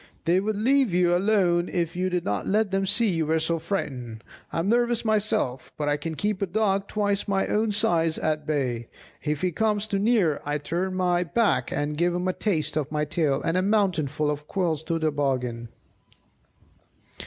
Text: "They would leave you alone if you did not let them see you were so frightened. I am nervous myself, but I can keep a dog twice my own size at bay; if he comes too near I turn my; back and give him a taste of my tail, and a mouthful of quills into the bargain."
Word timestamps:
"They 0.25 0.39
would 0.39 0.55
leave 0.55 0.95
you 0.95 1.15
alone 1.15 1.69
if 1.69 1.95
you 1.95 2.09
did 2.09 2.25
not 2.25 2.47
let 2.47 2.71
them 2.71 2.87
see 2.87 3.09
you 3.11 3.27
were 3.27 3.37
so 3.37 3.59
frightened. 3.59 4.23
I 4.51 4.57
am 4.57 4.67
nervous 4.69 5.05
myself, 5.05 5.71
but 5.77 5.87
I 5.87 5.95
can 5.95 6.15
keep 6.15 6.41
a 6.41 6.47
dog 6.47 6.87
twice 6.87 7.27
my 7.27 7.45
own 7.45 7.71
size 7.71 8.17
at 8.17 8.47
bay; 8.47 8.87
if 9.21 9.41
he 9.41 9.51
comes 9.51 9.85
too 9.85 9.99
near 9.99 10.41
I 10.43 10.57
turn 10.57 10.95
my; 10.95 11.23
back 11.23 11.71
and 11.71 11.95
give 11.95 12.15
him 12.15 12.27
a 12.27 12.33
taste 12.33 12.77
of 12.77 12.91
my 12.91 13.05
tail, 13.05 13.43
and 13.43 13.55
a 13.57 13.61
mouthful 13.61 14.31
of 14.31 14.47
quills 14.47 14.81
into 14.81 14.97
the 14.97 15.11
bargain." 15.11 15.69